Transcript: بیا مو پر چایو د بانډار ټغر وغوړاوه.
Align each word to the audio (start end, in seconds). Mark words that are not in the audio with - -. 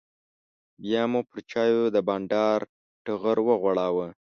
بیا 0.81 1.01
مو 1.11 1.19
پر 1.29 1.37
چایو 1.51 1.83
د 1.95 1.97
بانډار 2.07 2.59
ټغر 3.05 3.37
وغوړاوه. 3.47 4.07